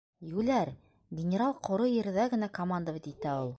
[0.29, 0.71] -Йүләр,
[1.19, 3.49] генерал ҡоро ерҙә генә командовать итә ул.